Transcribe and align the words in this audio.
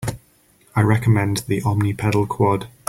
I 0.75 0.81
recommend 0.81 1.43
the 1.45 1.61
Omni 1.61 1.93
pedal 1.93 2.25
Quad. 2.25 2.67